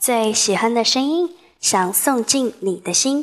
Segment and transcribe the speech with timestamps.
[0.00, 1.28] 最喜欢的声音，
[1.60, 3.22] 想送进你的心。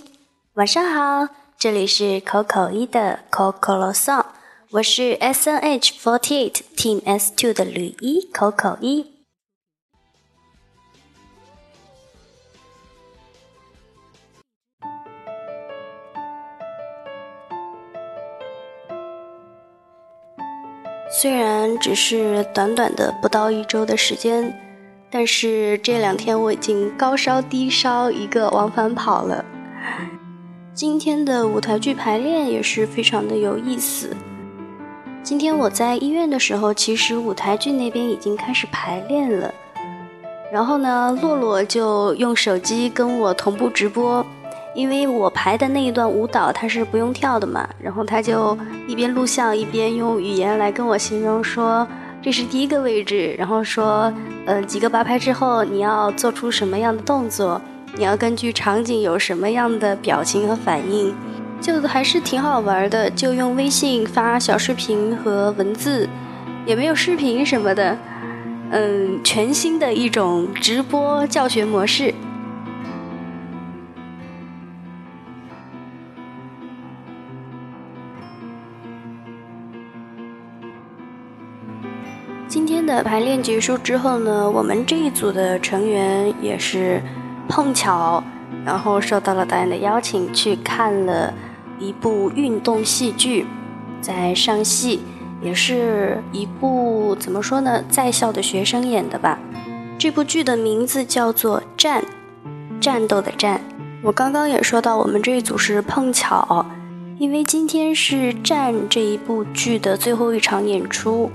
[0.54, 4.28] 晚上好，这里是口口一的 COCOLO Song，
[4.70, 9.08] 我是 S N H Forty Eight Team S Two 的吕一 COCO 一。
[21.10, 24.67] 虽然只是短短的不到一周的时间，
[25.10, 29.44] 但是这两天我已经高烧低烧一个往返跑了。
[30.74, 34.16] 今天的舞台剧排练也是非常的有意思。
[35.24, 39.54] 今天我在医院的时候，其实舞台剧那边已经开始排练了。
[40.52, 44.26] 然后呢，洛洛就用手机跟我同步直播。
[44.76, 48.56] 因为我排的那一段舞蹈，它是不用跳的嘛，然后他就
[48.88, 51.88] 一边录像一边用语言来跟我形容说，
[52.28, 54.14] 这是第一个位置，然后说，
[54.46, 57.62] 呃，几个八拍之后你要做出什么样的动作，
[57.96, 61.16] 你要根据场景有什么样的表情和反应，
[61.62, 66.06] 就还是挺好玩的，就用微信发小视频和文字，
[66.66, 67.98] 也没有视频什么的，
[68.72, 72.14] 嗯，全新的一种直播教学模式。
[82.48, 87.02] 今天的排练结束之后呢，我们这一组的成员也是
[87.50, 88.24] 碰巧，
[88.66, 91.34] 然后受到了导演的邀请，去看了
[91.78, 93.46] 一部运动戏剧，
[94.00, 95.02] 在上戏，
[95.42, 99.38] 也是一部怎么说呢，在校的学生演的吧。
[100.00, 102.02] 这部剧的名字叫做《战》，
[102.80, 103.60] 战斗的战。
[104.02, 106.66] 我刚刚也说到，我们这一组是碰巧，
[107.20, 111.30] 因为今天是《战》这一部剧的最后一场演出。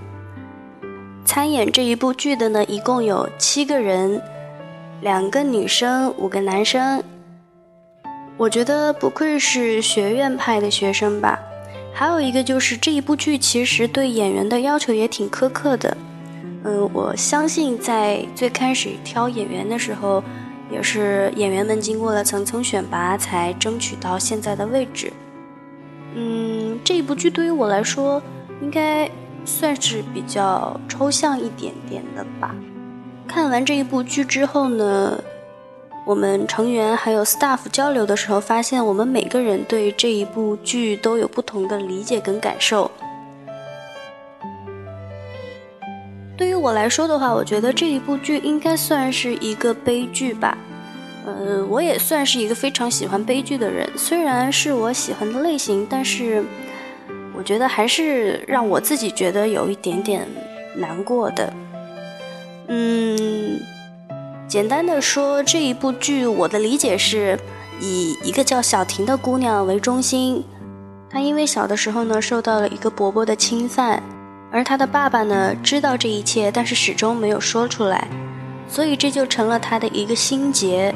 [1.25, 4.21] 参演这一部剧的呢，一共有七个人，
[5.01, 7.03] 两个女生，五个男生。
[8.37, 11.39] 我觉得不愧是学院派的学生吧。
[11.95, 15.97] 还有一个就是这一部剧其实对演员的要求也挺苛刻的。
[16.65, 20.23] 嗯，我相信在最开始挑演员的时候，
[20.71, 25.13] 也是演员们经过了层层选拔才争取到现在的位置。
[26.15, 28.21] 嗯，这一部剧对于我来说，
[28.61, 29.09] 应该。
[29.45, 32.55] 算是比较抽象一点点的吧。
[33.27, 35.23] 看完这一部剧之后呢，
[36.05, 42.91] 我们成员还有 staff 交流的时候，发现我们每个人对这一部剧都有不同的理解跟感受。
[46.37, 50.59] 对于我来说的话，我觉得这一部剧应该算是一个悲剧吧。
[51.25, 56.45] 呃，我也算是一个非常喜欢悲剧的人，虽然是我喜欢的类型，但是。
[57.43, 60.25] 我觉得还是让我自己觉得有一点点
[60.77, 61.53] 难过的。
[62.69, 63.59] 嗯，
[64.47, 67.37] 简单的说，这一部剧我的理解是
[67.81, 70.45] 以一个叫小婷的姑娘为中心，
[71.11, 74.01] 她因为小的时候呢受到了一个伯伯的侵犯，
[74.53, 78.07] 而她的爸爸呢知道这一切，但是始终没有说出来，
[78.69, 80.95] 所以这就成了她的一个心结，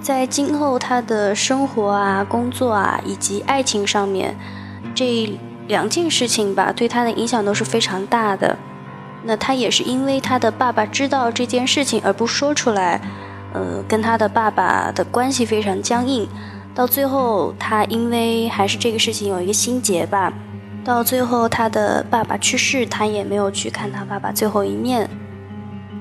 [0.00, 4.34] 在今后她的生活啊、工作啊以及爱情上面，
[4.94, 5.38] 这。
[5.68, 8.56] 两件事情吧，对他的影响都是非常大的。
[9.24, 13.00] 那他也是因为他的爸爸知道这件事情而不说出来，
[13.52, 16.28] 呃，跟他的爸爸的关系非常僵硬。
[16.74, 20.32] 到最后，他因为还是这个事情有一个心结吧。
[20.84, 25.08] 到最后，他的爸爸去世，他也没有去看他爸爸最后一面。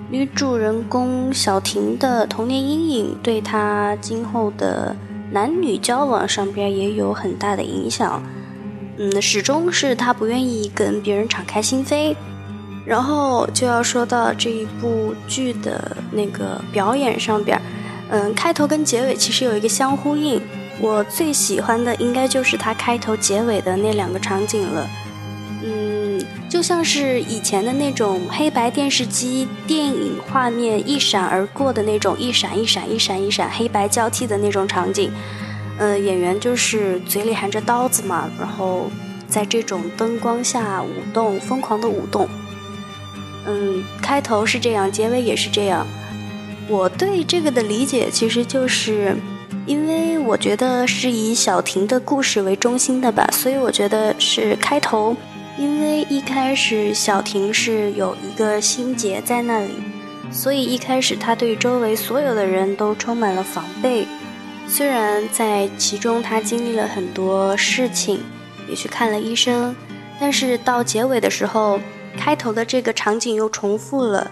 [0.10, 4.96] 女主人公小婷的童年阴影，对她今后的
[5.32, 8.24] 男女交往上边也有很大的影响。
[9.04, 12.16] 嗯，始终是他不愿意跟别人敞开心扉，
[12.86, 17.60] 然后就要说到这一部剧的那个表演上边，
[18.12, 20.40] 嗯，开头跟结尾其实有一个相呼应。
[20.80, 24.88] 我最喜欢的应该就是他开头结尾的那两个场景了，
[25.64, 35.12] 嗯，就像是以前的那种黑白电视机电影画面一闪而过的那种一闪一闪一闪一闪黑白交替的那种场景。
[35.82, 38.92] 呃，演员就是嘴里含着刀子嘛，然后
[39.28, 42.30] 在这种灯光下舞动，疯狂的舞动。
[43.48, 45.88] 嗯，开头是这样，结尾也是这样。
[46.68, 49.16] 我对这个的理解其实就是，
[49.66, 55.18] 因为我觉得是以小婷的故事为中心的吧，所以我觉得是开头。
[55.58, 59.72] 因为一开始小婷是有一个心结在那里，
[60.32, 64.06] 所以一开始她对周围所有的人都充满了防备。
[64.74, 68.22] 虽然在其中他经历了很多事情，
[68.70, 69.76] 也去看了医生，
[70.18, 71.78] 但是到结尾的时候，
[72.18, 74.32] 开头的这个场景又重复了，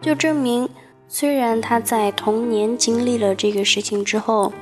[0.00, 0.68] 就证明
[1.08, 4.52] 虽然他在童年经历了这个事情之后，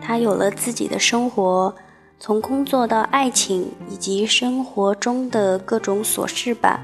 [0.00, 1.74] 他有了自己的生活，
[2.20, 6.78] 从工作到爱情以及生活中的各种琐事吧。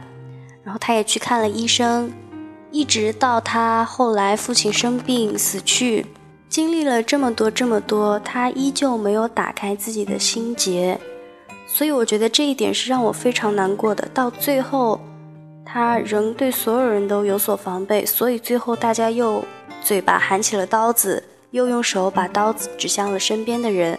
[0.64, 2.12] 然后他也去看了医生，
[2.73, 6.05] 一直到他后来父亲生病死去，
[6.50, 10.99] 经历了这么多这么多，他依旧没有打开自己的心结。
[11.69, 14.08] 所以我觉得这一点是让我非常难过的。
[14.12, 15.00] 到最后，
[15.64, 19.44] 他仍对所有人都有所防备，所以最后大家又
[19.81, 23.97] 嘴巴喊起了刀子，又用手把刀子指向了身边的人，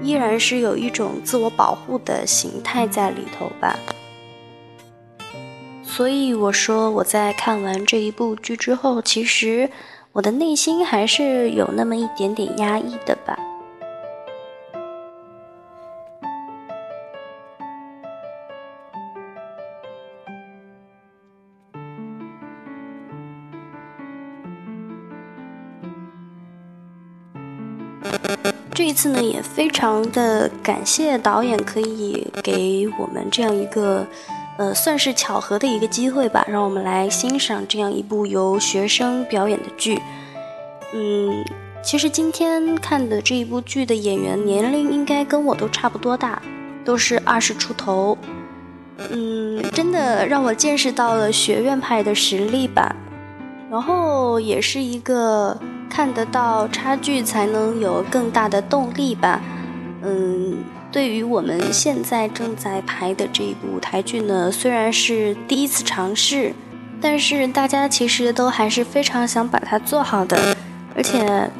[0.00, 3.78] 依然是有一种自我保护的形态在里头吧。
[5.82, 9.68] 所以我说，我在看完这一部剧之后，其实
[10.14, 13.36] 我的内心还是有那么一点点压抑的吧。
[28.72, 34.06] 这一次呢，也非常的感谢导演可以给我们这样一个，
[34.56, 40.00] 呃，算是巧合的一个机会吧，让我们来欣赏这样一部由学生表演的剧。
[40.92, 41.44] 嗯，
[41.82, 46.40] 其实今天看的这一部剧的演员年龄应该跟我都差不多大，
[46.84, 48.16] 都是二十出头。
[49.10, 52.94] 嗯，真的让我见识到了学院派的实力吧，
[53.70, 55.58] 然后也是一个。
[55.86, 59.40] 看得到差距，才能有更大的动力吧。
[60.02, 60.33] 嗯，
[60.94, 66.54] 对于我们现在正在排的这一部舞台剧呢，虽然是第一次尝试，
[67.00, 70.56] 但是大家其实都还是非常想把它做好的，
[70.94, 71.50] 而且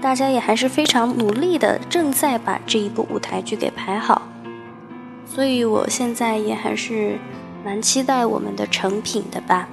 [0.00, 4.22] 大家也还是非常努力的，正在把这一部舞台剧给排好。
[5.26, 7.18] 所以我现在也还是
[7.64, 9.68] 蛮期待我们的成品的吧。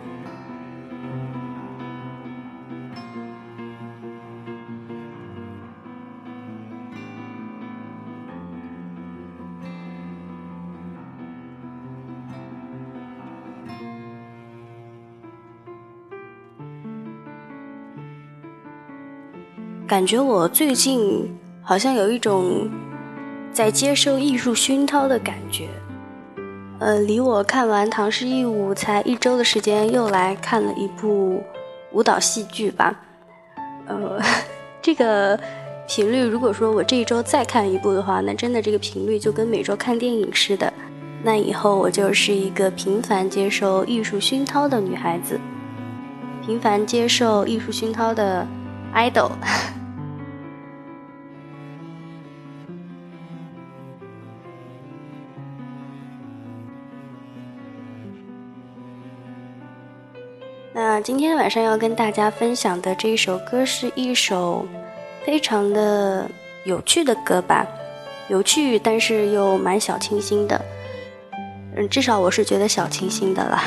[19.91, 21.29] 感觉我最近
[21.61, 22.69] 好像有一种
[23.51, 25.67] 在接受艺术熏陶的感觉。
[26.79, 31.43] 呃，离我看完《唐诗一舞》才一周的时间，又来看了一部
[31.91, 32.97] 舞蹈戏剧吧。
[33.85, 34.17] 呃，
[34.81, 35.37] 这个
[35.89, 40.71] 频率，如果说我这一周再看一部的话，那真的这个频率就跟每周看电影似的。
[41.21, 45.37] 那以后我就是一个频繁接受艺术熏陶的女孩子，
[46.45, 48.47] 频繁接受艺术熏陶的
[48.95, 49.31] idol。
[60.73, 64.65] 那今天晚上要跟大家分享的这一首歌是一首
[65.25, 66.29] 非常的
[66.63, 67.67] 有趣的歌吧，
[68.29, 70.61] 有趣但是又蛮小清新的，
[71.75, 73.61] 嗯，至少我是觉得小清新的啦。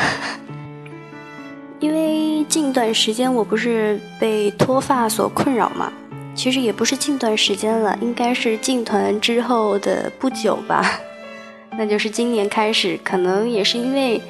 [1.78, 5.92] 因为近段时间我不是被脱发所困扰嘛，
[6.34, 10.98] 其实也不是近段时间了，应该是进团之后的不久吧，
[11.76, 14.22] 那就是今年开始，可能也是因为。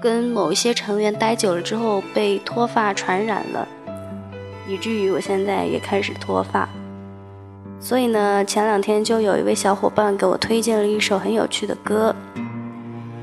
[0.00, 3.66] 跟某一些成员待久了之后被脱发传染了，
[4.68, 6.68] 以至于我现在也开始脱发。
[7.80, 12.14] 所以呢，前两天就有一位小伙伴给我推荐了一首很有趣的歌。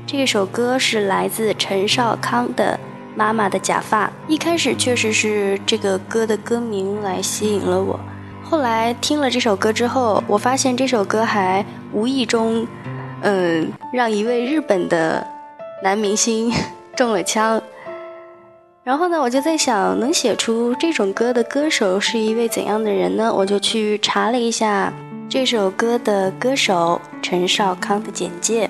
[0.06, 2.78] 这首歌是来自陈少康的
[3.18, 4.06] 《妈妈的假发》。
[4.28, 7.98] 一开始确实是这个歌的歌名来吸引了我，
[8.42, 12.66] 后来听了这首歌之后，我发现这首歌还无意中，
[13.22, 15.26] 嗯，让一位日本的。
[15.86, 16.52] 男明星
[16.96, 17.62] 中了枪，
[18.82, 23.32] 然后呢，我就在想，能写出这种歌的歌手是一位怎样的人呢？
[23.32, 24.92] 我就去查了一下
[25.28, 28.68] 这首歌的歌手陈少康的简介。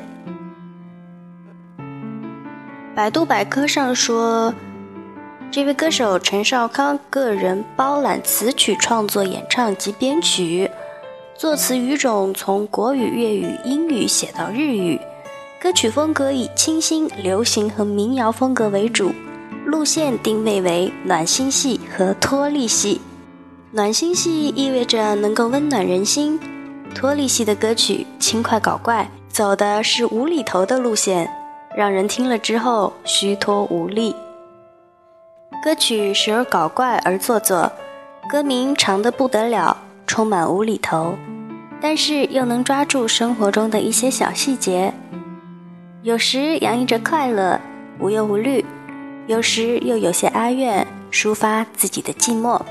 [2.94, 4.52] 百度百科上说，
[5.50, 10.70] 这位歌手陈少康个人包揽词曲创作、演唱及编曲，
[11.34, 15.00] 作词语种从国语、粤语、英语写到日语。
[15.58, 19.10] 歌曲风格以清新、流行和民谣风格为主，
[19.64, 23.00] 路线定位为暖心系和脱力系。
[23.72, 26.38] 暖心系意味着能够温暖人心，
[26.94, 31.28] 脱力系的歌曲轻快搞怪，走的是无厘头的路线，
[31.74, 34.14] 让人听了之后虚脱无力。
[35.64, 37.72] 歌曲时而搞怪而做作，
[38.28, 41.16] 歌名长得不得了，充满无厘头，
[41.80, 44.92] 但是又能抓住生活中的一些小细节。
[46.06, 47.60] 有时洋溢着快乐，
[47.98, 48.64] 无忧无虑；
[49.26, 52.62] 有时又有些哀怨，抒发自己的寂寞。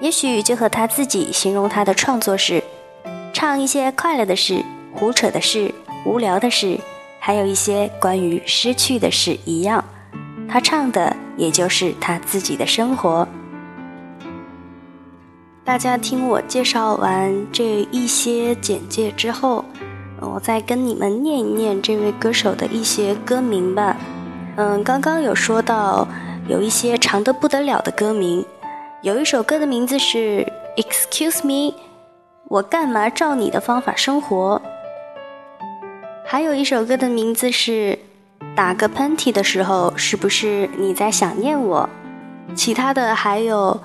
[0.00, 2.60] 也许就和他自己形容他的创作是：
[3.32, 4.60] 唱一些快乐的事、
[4.92, 5.72] 胡扯的事、
[6.04, 6.76] 无聊的事，
[7.20, 9.84] 还有一些关于失去的事一样。
[10.48, 13.28] 他唱的也就是他自己的生活。
[15.64, 19.64] 大家听我介绍完这一些简介之后，
[20.32, 23.96] 我再跟你们念一念这位歌手的一些歌名吧。
[24.56, 26.06] 嗯，刚刚有说到
[26.48, 28.44] 有一些长得不得了的歌名，
[29.02, 31.74] 有一首歌的名字是 “Excuse me”，
[32.48, 34.60] 我干嘛照你的方法生活？
[36.24, 37.98] 还有一首歌的名字是
[38.56, 41.88] “打个喷嚏的时候，是不是你在想念我？”
[42.54, 43.80] 其他的还有。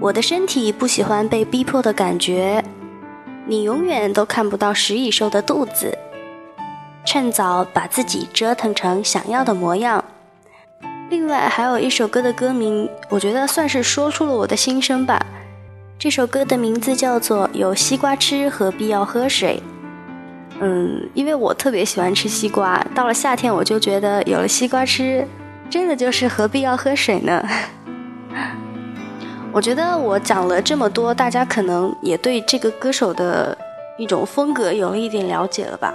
[0.00, 2.62] 我的身体不喜欢被逼迫的感觉，
[3.50, 5.96] 你永远都看不到食蚁兽的肚子。
[7.06, 10.04] 趁早把自己折腾成想要的模样。
[11.08, 15.18] 另外还有一首歌的歌名，我觉得算是说出了我的心声吧。
[15.98, 19.62] 这首歌的名字叫做《有西瓜吃何必要喝水》。
[20.60, 25.26] 嗯，因为我特别喜欢吃西瓜，到了夏天我就觉得有了西瓜吃，
[25.70, 27.42] 真的就是何必要喝水呢？
[29.58, 33.58] 我觉得我讲了这么多，大家可能也对这个歌手的
[33.98, 35.92] 一种风格有了一点了解了吧？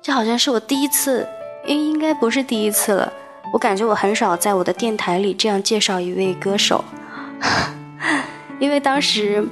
[0.00, 1.28] 这好像是我第一次，
[1.66, 3.12] 应应该不是第一次了。
[3.52, 6.82] 我感觉我很少在我的电台里这样介绍一位歌手，
[8.58, 9.46] 因为当时，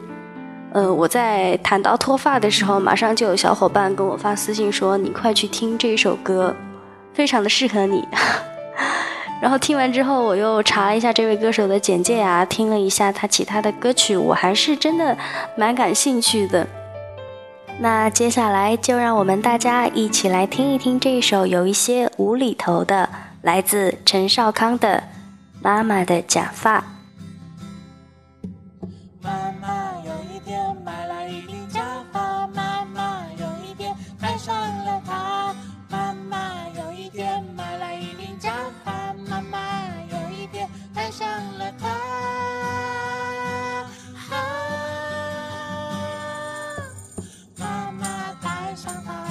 [0.73, 6.57] 呃，我在谈到脱发的时候，马上就有小伙伴跟我发私信说：“你快去听这首歌，
[7.13, 8.09] 非常的适合你。”
[9.45, 15.15] 然后听完之后，我又查了一下这位歌手的简介啊，听了一下他其他的歌曲，我还是真的
[15.55, 16.67] 蛮感兴趣的。
[17.79, 23.07] 那接下来就让我们大家一起来听一听这一首有一些无厘头的，
[23.43, 24.97] 来自陈少康的
[25.61, 26.79] 《妈妈的假发》。
[48.85, 49.24] somehow.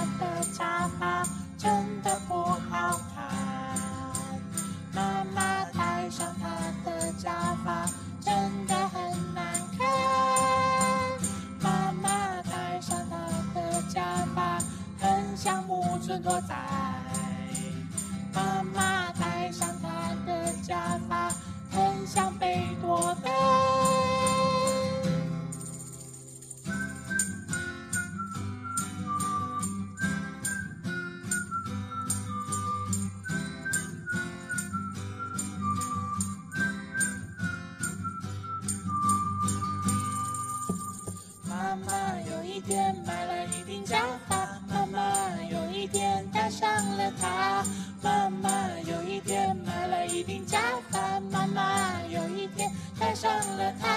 [42.73, 44.35] 天买了一顶假发，
[44.67, 44.99] 妈妈
[45.47, 47.63] 有一天戴上了它，
[48.01, 48.49] 妈妈
[48.87, 53.92] 有一天买了一顶假发，妈妈有一天戴上了它。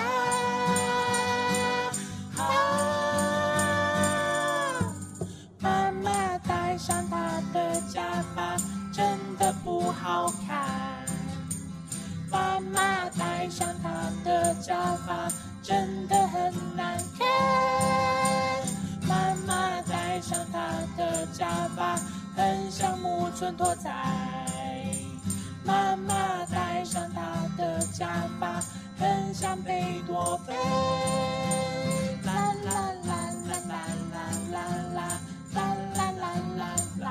[27.97, 28.61] 的假发，
[28.99, 30.55] 很想贝多芬。
[32.25, 33.17] 啦啦啦
[33.49, 34.13] 啦啦啦
[34.53, 34.97] 啦啦
[35.55, 36.25] 啦啦啦
[36.57, 37.07] 啦啦，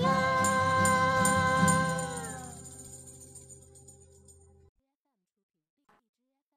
[0.00, 0.02] 啦。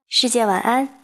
[0.09, 1.00] 世界晚安。